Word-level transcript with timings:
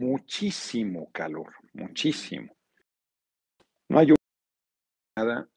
muchísimo 0.00 1.10
calor, 1.12 1.52
muchísimo. 1.74 2.56
No 3.88 3.98
hay 3.98 4.14
nada. 5.16 5.48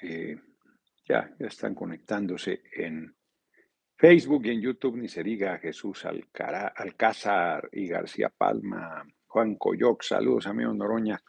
Eh, 0.00 0.36
ya, 1.04 1.34
ya 1.38 1.46
están 1.46 1.74
conectándose 1.74 2.62
en 2.72 3.14
Facebook 3.96 4.46
y 4.46 4.50
en 4.50 4.60
YouTube, 4.60 4.96
ni 4.96 5.08
se 5.08 5.22
diga 5.22 5.58
Jesús 5.58 6.04
Alcázar 6.04 7.68
y 7.72 7.88
García 7.88 8.28
Palma, 8.28 9.04
Juan 9.26 9.56
Coyoc, 9.56 10.02
saludos, 10.02 10.46
amigo 10.46 10.72
Noroña. 10.72 11.20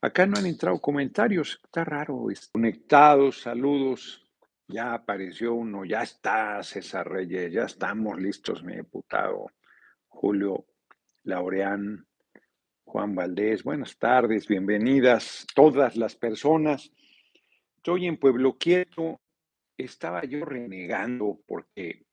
Acá 0.00 0.26
no 0.26 0.38
han 0.38 0.46
entrado 0.46 0.80
comentarios, 0.80 1.60
está 1.64 1.84
raro. 1.84 2.26
Conectados, 2.52 3.40
saludos. 3.40 4.24
Ya 4.68 4.92
apareció 4.92 5.54
uno, 5.54 5.84
ya 5.84 6.02
está 6.02 6.62
César 6.62 7.08
Reyes, 7.08 7.52
ya 7.52 7.62
estamos 7.62 8.20
listos, 8.20 8.62
mi 8.62 8.76
diputado 8.76 9.46
Julio 10.08 10.66
Laureán, 11.24 12.06
Juan 12.84 13.14
Valdés. 13.14 13.62
Buenas 13.62 13.98
tardes, 13.98 14.46
bienvenidas 14.46 15.46
todas 15.54 15.96
las 15.96 16.16
personas. 16.16 16.90
Estoy 17.76 18.06
en 18.06 18.18
Pueblo 18.18 18.56
Quieto. 18.56 19.20
Estaba 19.76 20.24
yo 20.24 20.44
renegando 20.44 21.40
porque 21.46 22.06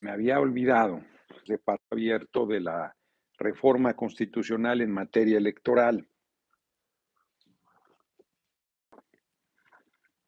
me 0.00 0.10
había 0.10 0.40
olvidado 0.40 1.04
de 1.46 1.58
parte 1.58 1.84
abierto 1.90 2.46
de 2.46 2.60
la 2.60 2.96
reforma 3.38 3.94
constitucional 3.94 4.80
en 4.80 4.90
materia 4.90 5.38
electoral. 5.38 6.08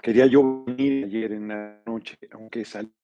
Quería 0.02 0.26
yo 0.26 0.64
venir 0.64 1.04
ayer 1.04 1.32
en 1.32 1.48
la 1.48 1.82
noche, 1.84 2.16
aunque 2.32 2.64
salí 2.64 2.94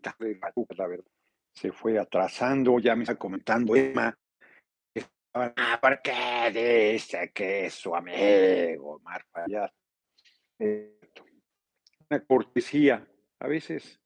tarde, 0.00 0.40
la 0.76 0.86
verdad. 0.86 1.17
Se 1.58 1.72
fue 1.72 1.98
atrasando, 1.98 2.78
ya 2.78 2.94
me 2.94 3.02
está 3.02 3.16
comentando 3.16 3.74
Emma. 3.74 4.16
Ah, 5.34 5.78
¿por 5.80 6.00
qué 6.02 6.92
dice 6.94 7.30
que 7.34 7.66
es 7.66 7.74
su 7.74 7.94
amigo, 7.94 9.00
Marfa? 9.04 9.44
Una 12.10 12.20
cortesía. 12.26 13.06
A 13.40 13.48
veces 13.48 14.00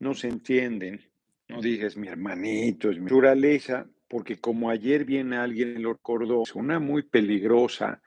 no 0.00 0.14
se 0.14 0.28
entienden. 0.28 1.00
No 1.48 1.60
dices 1.60 1.96
mi 1.96 2.08
hermanito, 2.08 2.90
es 2.90 2.98
mi 2.98 3.04
naturaleza, 3.04 3.86
porque 4.08 4.40
como 4.40 4.68
ayer 4.68 5.04
viene 5.04 5.36
alguien 5.36 5.76
en 5.76 5.82
lo 5.82 5.92
recordó, 5.92 6.42
es 6.42 6.54
una 6.54 6.80
muy 6.80 7.02
peligrosa 7.02 8.02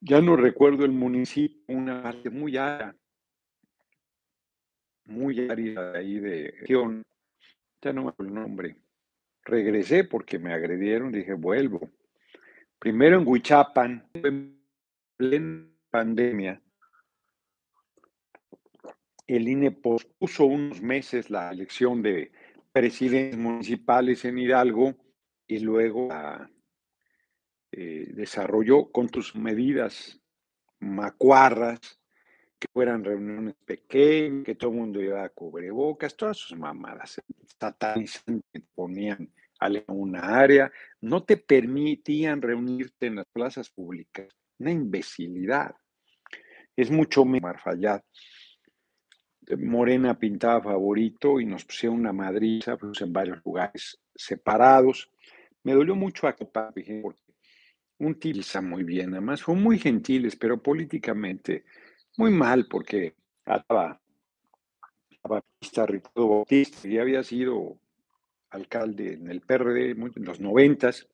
ya 0.00 0.20
no 0.20 0.36
recuerdo 0.36 0.84
el 0.84 0.92
municipio, 0.92 1.60
una 1.68 2.02
parte 2.02 2.30
muy 2.30 2.56
árida, 2.56 2.96
muy 5.04 5.48
árida 5.48 5.92
ahí 5.92 6.18
de 6.18 6.54
región. 6.60 7.02
Ya 7.82 7.92
no 7.92 8.04
me 8.04 8.08
acuerdo 8.10 8.32
el 8.34 8.40
nombre. 8.42 8.76
Regresé 9.44 10.04
porque 10.04 10.38
me 10.38 10.52
agredieron, 10.52 11.12
dije, 11.12 11.34
vuelvo. 11.34 11.90
Primero 12.78 13.18
en 13.18 13.26
Huichapan, 13.26 14.08
en 14.14 14.60
plena 15.16 15.66
pandemia, 15.90 16.62
el 19.26 19.48
INE 19.48 19.70
pospuso 19.70 20.44
unos 20.46 20.80
meses 20.82 21.30
la 21.30 21.50
elección 21.50 22.02
de 22.02 22.32
presidentes 22.72 23.38
municipales 23.38 24.24
en 24.24 24.38
Hidalgo 24.38 24.94
y 25.46 25.60
luego 25.60 26.08
la 26.08 26.50
eh, 27.72 28.08
desarrolló 28.14 28.90
con 28.90 29.08
tus 29.08 29.34
medidas 29.36 30.20
macuarras, 30.80 31.99
que 32.60 32.68
fueran 32.72 33.02
reuniones 33.02 33.54
pequeñas, 33.64 34.44
que 34.44 34.54
todo 34.54 34.70
el 34.70 34.76
mundo 34.76 35.00
iba 35.00 35.24
a 35.24 35.30
cubrebocas, 35.30 36.14
todas 36.14 36.36
sus 36.36 36.56
mamadas 36.58 37.20
satanizantes 37.58 38.62
ponían 38.74 39.32
a 39.58 39.70
una 39.88 40.38
área, 40.38 40.70
no 41.00 41.22
te 41.22 41.36
permitían 41.36 42.40
reunirte 42.40 43.06
en 43.06 43.16
las 43.16 43.26
plazas 43.32 43.68
públicas. 43.70 44.28
Una 44.58 44.72
imbecilidad. 44.72 45.74
Es 46.76 46.90
mucho 46.90 47.24
más 47.24 47.62
fallado. 47.62 48.02
Morena 49.58 50.18
pintaba 50.18 50.62
favorito 50.62 51.40
y 51.40 51.46
nos 51.46 51.64
pusieron 51.64 51.98
una 51.98 52.12
madriza 52.12 52.76
pues, 52.76 53.00
en 53.00 53.12
varios 53.12 53.44
lugares 53.44 53.98
separados. 54.14 55.10
Me 55.64 55.72
dolió 55.72 55.94
mucho 55.94 56.28
a 56.28 56.36
porque 56.36 57.02
un 57.98 58.14
tiriza 58.18 58.62
muy 58.62 58.84
bien, 58.84 59.12
además 59.12 59.42
fue 59.42 59.54
muy 59.54 59.78
gentiles, 59.78 60.36
pero 60.36 60.62
políticamente 60.62 61.64
muy 62.16 62.30
mal, 62.30 62.66
porque 62.66 63.14
estaba 63.46 64.00
Batista, 65.22 65.86
Ricardo 65.86 66.28
Bautista, 66.28 66.88
y 66.88 66.98
había 66.98 67.22
sido 67.22 67.78
alcalde 68.50 69.14
en 69.14 69.30
el 69.30 69.40
PRD 69.40 69.90
en 69.90 70.24
los 70.24 70.40
noventas, 70.40 71.08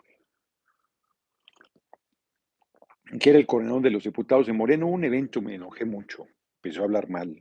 que 3.21 3.31
era 3.31 3.39
el 3.39 3.47
coronel 3.47 3.83
de 3.83 3.91
los 3.91 4.05
diputados 4.05 4.47
de 4.47 4.53
Moreno, 4.53 4.87
un 4.87 5.05
evento 5.05 5.41
me 5.41 5.55
enojé 5.55 5.85
mucho, 5.85 6.27
empezó 6.57 6.83
a 6.83 6.85
hablar 6.85 7.09
mal. 7.09 7.41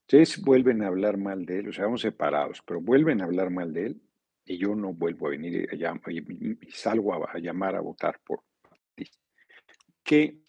Ustedes 0.00 0.40
vuelven 0.40 0.82
a 0.82 0.88
hablar 0.88 1.16
mal 1.16 1.44
de 1.44 1.60
él, 1.60 1.68
o 1.68 1.72
sea, 1.72 1.86
vamos 1.86 2.02
separados, 2.02 2.62
pero 2.64 2.80
vuelven 2.80 3.20
a 3.20 3.24
hablar 3.24 3.50
mal 3.50 3.72
de 3.72 3.86
él, 3.86 4.02
y 4.44 4.58
yo 4.58 4.76
no 4.76 4.92
vuelvo 4.92 5.26
a 5.26 5.30
venir 5.30 5.68
y, 5.72 6.70
salgo 6.70 7.26
a, 7.26 7.38
llamar 7.38 7.74
a 7.74 7.80
votar 7.80 8.20
por 8.24 8.42
que 10.04 10.45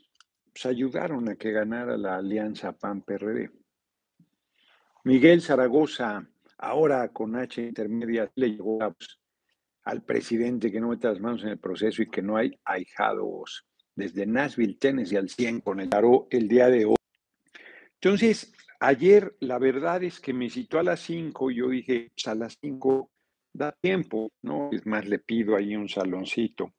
pues, 0.57 0.65
ayudaron 0.65 1.29
a 1.29 1.35
que 1.35 1.51
ganara 1.51 1.97
la 1.97 2.15
alianza 2.15 2.71
PAN-PRD. 2.71 3.51
Miguel 5.03 5.39
Zaragoza, 5.39 6.27
ahora 6.57 7.09
con 7.09 7.35
H 7.35 7.61
intermedia, 7.61 8.31
le 8.33 8.49
llegó 8.49 8.79
al 9.83 10.03
presidente 10.03 10.71
que 10.71 10.79
no 10.79 10.89
mete 10.89 11.09
las 11.09 11.19
manos 11.19 11.43
en 11.43 11.49
el 11.49 11.59
proceso 11.59 12.01
y 12.01 12.09
que 12.09 12.23
no 12.23 12.37
hay 12.37 12.59
ahijados 12.65 13.67
desde 13.95 14.25
Nashville, 14.25 14.77
Tennessee 14.79 15.17
al 15.17 15.29
100 15.29 15.61
con 15.61 15.79
el 15.79 15.89
tarot 15.89 16.25
el 16.31 16.47
día 16.47 16.69
de 16.69 16.85
hoy. 16.85 16.95
Entonces, 18.01 18.51
ayer 18.79 19.35
la 19.39 19.59
verdad 19.59 20.03
es 20.03 20.19
que 20.19 20.33
me 20.33 20.49
citó 20.49 20.79
a 20.79 20.83
las 20.83 21.01
5 21.01 21.51
y 21.51 21.55
yo 21.55 21.69
dije, 21.69 22.11
pues, 22.15 22.27
a 22.27 22.33
las 22.33 22.57
5 22.59 23.11
da 23.53 23.71
tiempo, 23.73 24.31
¿no? 24.41 24.71
Es 24.71 24.87
más, 24.87 25.07
le 25.07 25.19
pido 25.19 25.55
ahí 25.55 25.75
un 25.75 25.87
saloncito 25.87 26.73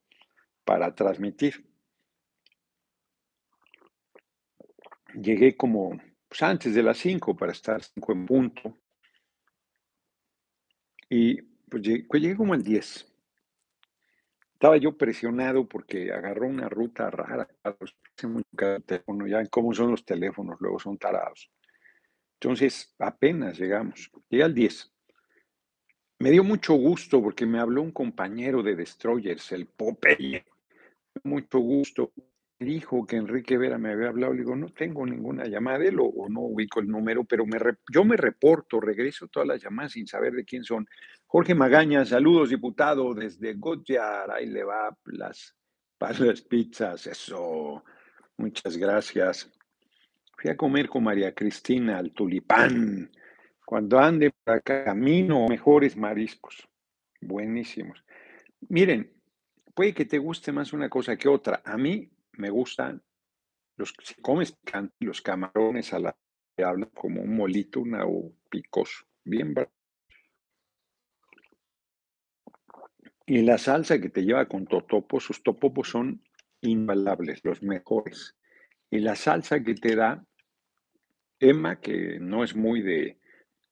para 0.65 0.93
transmitir. 0.97 1.68
Llegué 5.21 5.57
como 5.57 5.99
pues, 6.29 6.43
antes 6.43 6.75
de 6.75 6.83
las 6.83 6.99
5 6.99 7.37
para 7.37 7.53
estar 7.53 7.83
5 7.83 8.13
en 8.13 8.27
punto. 8.27 8.79
Y 11.11 11.41
pues 11.43 11.83
llegué, 11.83 12.05
pues, 12.05 12.37
como 12.37 12.55
al 12.55 12.63
10. 12.63 13.07
Estaba 14.53 14.77
yo 14.77 14.97
presionado 14.97 15.69
porque 15.69 16.13
agarró 16.13 16.47
una 16.47 16.69
ruta 16.69 17.11
rara. 17.11 17.49
Teléfono, 18.87 19.27
ya 19.27 19.45
cómo 19.47 19.73
son 19.73 19.93
los 19.93 20.05
teléfonos, 20.05 20.61
luego 20.61 20.79
son 20.79 20.99
tarados. 20.99 21.51
Entonces, 22.41 22.95
apenas 22.99 23.59
llegamos. 23.59 24.11
Llegué 24.29 24.45
al 24.45 24.55
10. 24.55 24.93
Me 26.21 26.31
dio 26.31 26.43
mucho 26.43 26.75
gusto 26.75 27.23
porque 27.23 27.47
me 27.47 27.61
habló 27.61 27.83
un 27.83 27.93
compañero 27.93 28.63
de 28.63 28.75
Destroyers, 28.75 29.53
el 29.53 29.67
Popeye. 29.67 30.45
Mucho 31.23 31.59
gusto. 31.59 32.13
Dijo 32.61 33.07
que 33.07 33.15
Enrique 33.15 33.57
Vera 33.57 33.79
me 33.79 33.93
había 33.93 34.09
hablado. 34.09 34.33
Le 34.33 34.41
digo, 34.41 34.57
no 34.57 34.71
tengo 34.71 35.07
ninguna 35.07 35.47
llamada 35.47 35.79
de 35.79 35.89
él 35.89 35.99
o, 36.01 36.29
no 36.29 36.41
ubico 36.41 36.81
el 36.81 36.89
número, 36.89 37.23
pero 37.25 37.47
me 37.47 37.57
yo 37.93 38.05
me 38.05 38.17
reporto, 38.17 38.81
regreso 38.81 39.29
todas 39.29 39.47
las 39.47 39.63
llamadas 39.63 39.93
sin 39.93 40.09
saber 40.09 40.33
de 40.33 40.45
quién 40.45 40.65
son. 40.65 40.89
Jorge 41.27 41.55
Magaña, 41.55 42.05
saludos, 42.05 42.51
diputado, 42.51 43.15
desde 43.15 43.55
Gotjar. 43.55 44.33
Ahí 44.33 44.47
le 44.47 44.65
va 44.65 44.97
las, 45.05 45.55
para 45.99 46.19
las 46.19 46.43
pizzas. 46.43 47.07
Eso. 47.07 47.85
Muchas 48.37 48.77
gracias. 48.77 49.51
Fui 50.37 50.51
a 50.51 50.57
comer 50.57 50.89
con 50.89 51.05
María 51.05 51.33
Cristina 51.35 51.99
al 51.99 52.13
tulipán. 52.13 53.11
Cuando 53.65 54.01
ande 54.01 54.33
por 54.33 54.55
acá, 54.55 54.85
camino 54.85 55.47
mejores 55.49 55.97
mariscos. 55.97 56.69
Buenísimos. 57.21 58.05
Miren, 58.69 59.13
puede 59.75 59.95
que 59.95 60.05
te 60.05 60.19
guste 60.19 60.51
más 60.51 60.73
una 60.73 60.89
cosa 60.89 61.17
que 61.17 61.29
otra. 61.29 61.63
A 61.65 61.77
mí 61.77 62.11
me 62.39 62.51
gustan 62.51 63.03
los, 63.77 63.95
si 64.03 64.15
comes 64.21 64.57
los 65.01 65.23
camarones 65.23 65.93
a 65.93 65.99
la 65.99 66.17
hablan 66.59 66.91
como 66.91 67.23
un 67.23 67.37
molito, 67.37 67.81
una 67.81 68.05
o 68.05 68.33
picoso, 68.51 69.05
bien 69.25 69.55
Y 73.27 73.43
la 73.43 73.59
salsa 73.59 74.01
que 74.01 74.09
te 74.09 74.25
lleva 74.25 74.47
con 74.47 74.67
totopos, 74.67 75.23
sus 75.23 75.43
totopos 75.45 75.91
son 75.91 76.21
invalables, 76.63 77.45
los 77.45 77.63
mejores. 77.63 78.37
Y 78.91 78.99
la 78.99 79.15
salsa 79.15 79.63
que 79.63 79.75
te 79.75 79.95
da 79.95 80.25
Emma, 81.39 81.81
que 81.81 82.19
no 82.19 82.43
es 82.43 82.57
muy 82.57 82.83
de, 82.83 83.21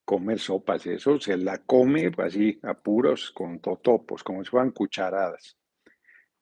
comer 0.06 0.38
sopas 0.38 0.86
y 0.86 0.90
eso, 0.90 1.18
se 1.18 1.36
la 1.36 1.58
come 1.58 2.12
así 2.18 2.58
a 2.62 2.74
puros 2.74 3.32
con 3.32 3.60
totopos, 3.60 4.22
como 4.22 4.42
si 4.42 4.50
fueran 4.50 4.70
cucharadas. 4.70 5.58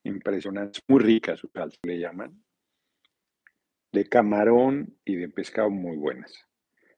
Impresionantes, 0.05 0.83
muy 0.87 1.01
ricas 1.01 1.39
su 1.39 1.49
salsa, 1.49 1.77
le 1.83 1.99
llaman. 1.99 2.43
De 3.91 4.07
camarón 4.07 4.97
y 5.03 5.15
de 5.15 5.29
pescado 5.29 5.69
muy 5.71 5.97
buenas. 5.97 6.47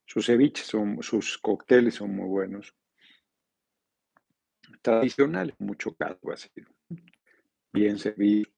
Sus 0.06 0.26
ceviches 0.26 0.68
son, 0.68 1.02
sus 1.02 1.38
cócteles 1.38 1.96
son 1.96 2.16
muy 2.16 2.28
buenos. 2.28 2.76
tradicional, 4.82 5.56
mucho 5.60 5.96
caso 5.96 6.32
así, 6.32 6.50
bien 7.74 7.98
servido. 7.98 8.50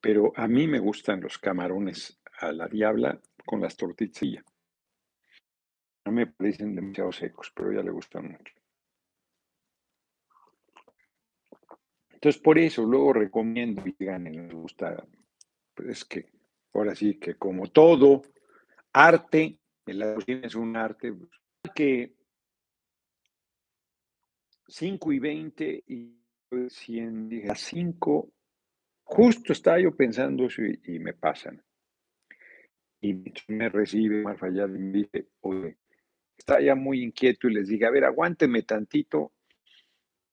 Pero 0.00 0.32
a 0.36 0.46
mí 0.46 0.66
me 0.66 0.78
gustan 0.78 1.20
los 1.20 1.38
camarones 1.38 2.20
a 2.38 2.52
la 2.52 2.66
diabla 2.68 3.20
con 3.46 3.60
las 3.60 3.76
tortillas. 3.76 4.44
No 6.04 6.12
me 6.12 6.26
parecen 6.26 6.74
demasiado 6.74 7.12
secos, 7.12 7.50
pero 7.54 7.72
ya 7.72 7.82
le 7.82 7.90
gustan 7.90 8.32
mucho. 8.32 8.61
Entonces, 12.22 12.40
por 12.40 12.56
eso 12.56 12.84
luego 12.84 13.14
recomiendo 13.14 13.82
y 13.84 13.96
digan, 13.98 14.22
me 14.22 14.46
gusta, 14.46 15.04
pues 15.74 15.88
es 15.88 16.04
que 16.04 16.26
ahora 16.72 16.94
sí 16.94 17.18
que 17.18 17.34
como 17.34 17.66
todo 17.66 18.22
arte, 18.92 19.58
la 19.86 20.14
cocina 20.14 20.46
es 20.46 20.54
un 20.54 20.76
arte, 20.76 21.12
pues, 21.12 21.30
que 21.74 22.14
5 24.68 25.12
y 25.12 25.18
20 25.18 25.84
y 25.88 26.16
100, 26.68 27.50
a 27.50 27.56
5, 27.56 28.32
justo 29.02 29.52
estaba 29.52 29.80
yo 29.80 29.96
pensando 29.96 30.46
eso 30.46 30.62
y, 30.62 31.00
me 31.00 31.14
pasan. 31.14 31.60
Y 33.00 33.14
me 33.48 33.68
recibe 33.68 34.22
Marfa 34.22 34.48
y 34.48 34.52
me 34.52 34.92
dice, 34.92 35.26
oye, 35.40 35.76
está 36.38 36.60
ya 36.60 36.76
muy 36.76 37.02
inquieto 37.02 37.48
y 37.48 37.54
les 37.54 37.66
diga, 37.66 37.88
a 37.88 37.90
ver, 37.90 38.04
aguánteme 38.04 38.62
tantito. 38.62 39.32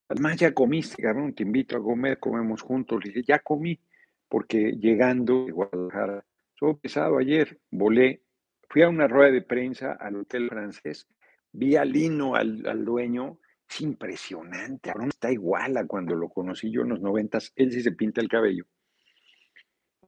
Además, 0.09 0.37
ya 0.37 0.53
comiste, 0.55 1.01
cabrón, 1.03 1.35
te 1.35 1.43
invito 1.43 1.77
a 1.77 1.83
comer, 1.83 2.17
comemos 2.17 2.63
juntos. 2.63 2.99
Le 3.03 3.11
dije, 3.11 3.23
ya 3.27 3.39
comí, 3.39 3.79
porque 4.27 4.71
llegando 4.71 5.45
de 5.45 5.51
Guadalajara, 5.51 6.25
estuvo 6.49 6.79
pesado 6.79 7.19
ayer, 7.19 7.59
volé, 7.69 8.23
fui 8.69 8.81
a 8.81 8.89
una 8.89 9.07
rueda 9.07 9.31
de 9.31 9.43
prensa 9.43 9.93
al 9.93 10.15
hotel 10.15 10.49
francés, 10.49 11.07
vi 11.51 11.75
a 11.75 11.85
Lino, 11.85 12.33
al, 12.33 12.83
dueño, 12.83 13.39
es 13.69 13.81
impresionante, 13.81 14.89
cabrón, 14.89 15.09
está 15.09 15.31
igual 15.31 15.77
a 15.77 15.85
cuando 15.85 16.15
lo 16.15 16.29
conocí 16.29 16.71
yo 16.71 16.81
en 16.81 16.89
los 16.89 17.01
noventas, 17.01 17.53
él 17.55 17.71
sí 17.71 17.81
se 17.81 17.91
pinta 17.91 18.19
el 18.19 18.29
cabello. 18.29 18.65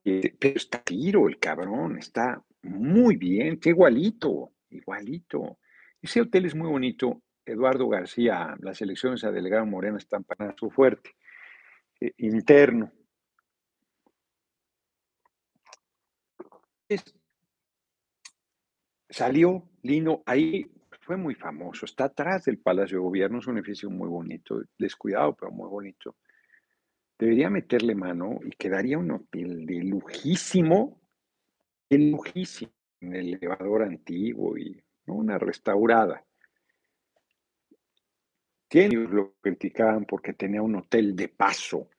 Eh, 0.04 0.36
pero 0.40 0.58
está 0.58 0.82
tiro 0.82 1.28
el 1.28 1.38
cabrón, 1.38 2.00
está 2.00 2.44
muy 2.64 3.18
bien, 3.18 3.60
qué 3.60 3.70
igualito, 3.70 4.52
igualito. 4.72 5.60
Ese 6.02 6.22
hotel 6.22 6.46
es 6.46 6.56
muy 6.56 6.68
bonito. 6.68 7.22
Eduardo 7.46 7.88
García, 7.90 8.56
las 8.60 8.82
elecciones 8.82 9.24
a 9.24 9.32
delegado 9.32 9.66
Morena 9.66 9.98
están 9.98 10.24
para 10.24 10.56
su 10.58 10.70
fuerte. 10.70 11.12
Eh, 12.00 12.14
interno. 12.18 12.92
salió 19.10 19.64
Lino, 19.84 20.24
ahí 20.26 20.70
fue 21.02 21.18
muy 21.18 21.36
famoso, 21.36 21.86
está 21.86 22.06
atrás 22.06 22.46
del 22.46 22.60
Palacio 22.60 22.98
de 22.98 23.04
Gobierno, 23.04 23.40
es 23.40 23.48
un 23.48 23.58
edificio 23.58 23.90
muy 23.90 24.08
bonito, 24.08 24.62
descuidado, 24.78 25.36
pero 25.36 25.52
muy 25.52 25.70
bonito. 25.70 26.16
Debería 27.18 27.50
meterle 27.50 27.96
mano 27.96 28.40
y 28.44 28.52
quedaría 28.52 28.98
un 28.98 29.12
hotel 29.12 29.66
de 29.66 29.84
lujísimo, 29.84 31.02
de 31.90 31.98
lujísimo, 31.98 32.72
el 33.02 33.36
elevador 33.36 33.84
antiguo 33.84 34.58
y 34.58 34.82
una 35.08 35.38
restaurada. 35.38 36.24
Tiene 38.72 38.96
lo 38.96 39.36
criticaban 39.42 40.06
porque 40.06 40.32
tenía 40.32 40.62
un 40.62 40.78
hotel 40.78 41.14
de 41.14 41.28
paso. 41.28 41.90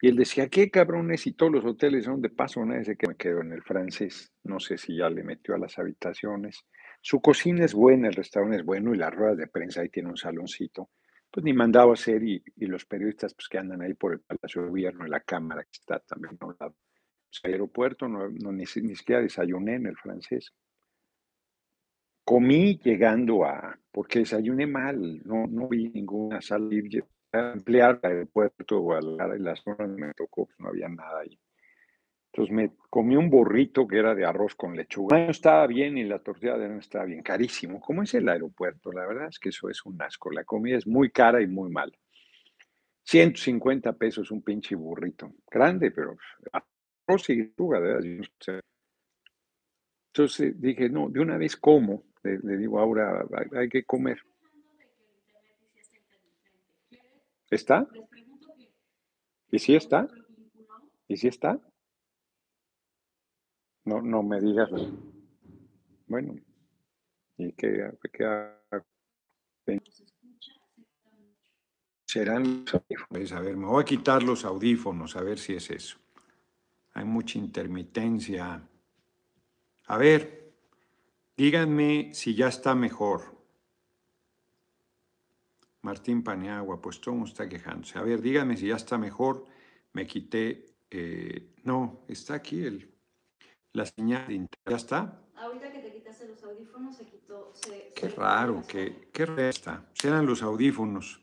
Y 0.00 0.08
él 0.08 0.16
decía, 0.16 0.48
¿qué 0.48 0.70
cabrones? 0.70 1.26
Y 1.26 1.34
todos 1.34 1.52
los 1.52 1.66
hoteles 1.66 2.06
son 2.06 2.22
de 2.22 2.30
paso, 2.30 2.64
nadie 2.64 2.82
se 2.86 2.96
que 2.96 3.06
me 3.06 3.14
quedo 3.14 3.42
en 3.42 3.52
el 3.52 3.62
francés. 3.62 4.32
No 4.42 4.58
sé 4.58 4.78
si 4.78 4.96
ya 4.96 5.10
le 5.10 5.22
metió 5.22 5.54
a 5.54 5.58
las 5.58 5.78
habitaciones. 5.78 6.64
Su 7.02 7.20
cocina 7.20 7.66
es 7.66 7.74
buena, 7.74 8.08
el 8.08 8.14
restaurante 8.14 8.56
es 8.56 8.64
bueno 8.64 8.94
y 8.94 8.96
las 8.96 9.14
ruedas 9.14 9.36
de 9.36 9.48
prensa 9.48 9.82
ahí 9.82 9.90
tiene 9.90 10.08
un 10.08 10.16
saloncito. 10.16 10.88
Pues 11.30 11.44
ni 11.44 11.52
mandaba 11.52 11.92
hacer 11.92 12.22
y, 12.22 12.42
los 12.56 12.86
periodistas 12.86 13.34
pues, 13.34 13.46
que 13.46 13.58
andan 13.58 13.82
ahí 13.82 13.92
por 13.92 14.14
el 14.14 14.20
Palacio 14.20 14.62
de 14.62 14.68
Gobierno, 14.68 15.04
en 15.04 15.10
la 15.10 15.20
Cámara 15.20 15.64
que 15.64 15.72
está 15.78 15.98
también 15.98 16.38
a 16.40 16.46
un 16.46 16.56
lado. 16.58 16.74
Pues, 17.28 17.40
aeropuerto, 17.44 18.08
no, 18.08 18.30
ni, 18.30 18.64
ni 18.64 18.96
siquiera 18.96 19.20
desayuné 19.20 19.74
en 19.74 19.88
el 19.88 19.96
francés. 19.98 20.54
Comí 22.24 22.78
llegando 22.82 23.44
a, 23.44 23.78
porque 23.92 24.20
desayuné 24.20 24.66
mal, 24.66 25.22
no, 25.24 25.46
no 25.46 25.68
vi 25.68 25.90
ninguna 25.90 26.40
salir, 26.40 27.04
emplear 27.32 28.00
el 28.02 28.10
aeropuerto 28.10 28.76
de 28.76 28.80
Guadalajara 28.80 29.36
y 29.36 29.40
las 29.40 29.60
zonas 29.60 29.90
me 29.90 30.12
tocó, 30.14 30.46
pues 30.46 30.58
no 30.58 30.68
había 30.68 30.88
nada 30.88 31.20
ahí. 31.20 31.38
Entonces 32.32 32.52
me 32.52 32.72
comí 32.90 33.14
un 33.14 33.30
burrito 33.30 33.86
que 33.86 33.98
era 33.98 34.12
de 34.14 34.24
arroz 34.24 34.56
con 34.56 34.74
lechuga. 34.74 35.16
No 35.16 35.30
estaba 35.30 35.66
bien 35.68 35.96
y 35.96 36.02
la 36.02 36.18
tortilla 36.18 36.58
de 36.58 36.68
no 36.68 36.80
estaba 36.80 37.04
bien, 37.04 37.22
carísimo. 37.22 37.80
¿Cómo 37.80 38.02
es 38.02 38.12
el 38.14 38.28
aeropuerto? 38.28 38.90
La 38.90 39.06
verdad 39.06 39.28
es 39.28 39.38
que 39.38 39.50
eso 39.50 39.68
es 39.68 39.84
un 39.86 40.02
asco. 40.02 40.32
La 40.32 40.42
comida 40.42 40.76
es 40.76 40.86
muy 40.86 41.10
cara 41.10 41.40
y 41.40 41.46
muy 41.46 41.70
mala. 41.70 41.92
150 43.04 43.92
pesos 43.92 44.32
un 44.32 44.42
pinche 44.42 44.74
burrito. 44.74 45.32
Grande, 45.48 45.92
pero 45.92 46.16
arroz 46.50 47.30
y 47.30 47.36
lechuga, 47.36 47.78
¿verdad? 47.78 48.00
Entonces 50.16 50.60
dije, 50.60 50.88
no, 50.88 51.08
de 51.08 51.18
una 51.18 51.36
vez 51.36 51.56
como 51.56 52.04
le, 52.22 52.56
digo, 52.56 52.78
ahora 52.78 53.26
hay, 53.52 53.68
que 53.68 53.82
comer. 53.82 54.20
¿Está? 57.50 57.88
¿Y 59.50 59.58
si 59.58 59.74
está? 59.74 60.06
¿Y 61.08 61.16
si 61.16 61.26
está? 61.26 61.60
No, 63.84 64.00
no 64.02 64.22
me 64.22 64.40
digas. 64.40 64.70
Bueno, 66.06 66.36
¿y 67.36 67.50
qué, 67.54 67.90
serán 72.06 72.64
los 72.64 72.74
audífonos? 72.74 73.32
A 73.32 73.40
ver, 73.40 73.56
me 73.56 73.66
voy 73.66 73.82
a 73.82 73.84
quitar 73.84 74.22
los 74.22 74.44
audífonos, 74.44 75.16
a 75.16 75.22
ver 75.22 75.40
si 75.40 75.54
es 75.54 75.70
eso. 75.70 75.98
Hay 76.92 77.04
mucha 77.04 77.36
intermitencia. 77.36 78.62
A 79.86 79.98
ver. 79.98 80.44
Díganme 81.36 82.14
si 82.14 82.34
ya 82.34 82.48
está 82.48 82.74
mejor. 82.74 83.34
Martín 85.82 86.22
Paneagua, 86.22 86.80
pues 86.80 87.00
todo 87.00 87.14
mundo 87.14 87.28
está 87.28 87.48
quejándose. 87.48 87.98
A 87.98 88.02
ver, 88.02 88.22
díganme 88.22 88.56
si 88.56 88.68
ya 88.68 88.76
está 88.76 88.96
mejor. 88.98 89.44
Me 89.92 90.06
quité. 90.06 90.64
Eh, 90.90 91.54
no, 91.64 92.04
está 92.08 92.34
aquí 92.34 92.64
el, 92.64 92.94
la 93.72 93.84
señal 93.84 94.28
de 94.28 94.34
internet. 94.34 94.70
¿Ya 94.70 94.76
está? 94.76 95.20
Ahorita 95.34 95.72
que 95.72 95.80
te 95.80 95.92
quitaste 95.92 96.28
los 96.28 96.42
audífonos 96.44 96.96
se 96.96 97.04
quitó. 97.04 97.52
qué 97.94 98.08
raro, 98.08 98.62
qué, 98.66 99.08
qué 99.12 99.26
resta. 99.26 99.84
Serán 99.92 100.24
los 100.24 100.42
audífonos. 100.42 101.20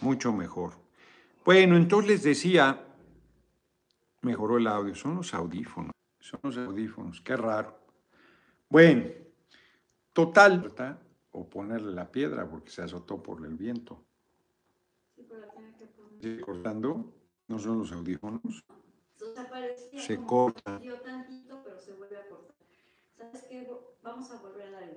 Mucho 0.00 0.32
mejor. 0.32 0.72
Bueno, 1.44 1.76
entonces 1.76 2.10
les 2.10 2.22
decía, 2.22 2.82
mejoró 4.22 4.56
el 4.56 4.66
audio. 4.66 4.94
Son 4.94 5.16
los 5.16 5.34
audífonos. 5.34 5.97
Son 6.28 6.40
los 6.42 6.58
audífonos. 6.58 7.22
Qué 7.22 7.34
raro. 7.38 7.74
Bueno, 8.68 9.04
total, 10.12 10.74
o 11.30 11.48
ponerle 11.48 11.92
la 11.92 12.12
piedra 12.12 12.46
porque 12.46 12.70
se 12.70 12.82
azotó 12.82 13.22
por 13.22 13.46
el 13.46 13.54
viento. 13.54 14.04
Sí, 15.14 15.26
pero 15.26 15.48
tiene 15.48 15.74
que 15.78 15.86
poner. 15.86 16.40
cortando? 16.42 17.14
¿No 17.46 17.58
son 17.58 17.78
los 17.78 17.92
audífonos? 17.92 18.62
se 19.96 20.22
corta. 20.22 20.78
tantito, 21.02 21.62
pero 21.64 21.80
se 21.80 21.94
vuelve 21.94 22.18
a 22.18 22.28
cortar. 22.28 22.56
¿Sabes 23.16 23.44
qué? 23.44 23.66
Vamos 24.02 24.30
a 24.30 24.36
volver 24.42 24.68
a 24.68 24.70
dar 24.72 24.82
el 24.82 24.96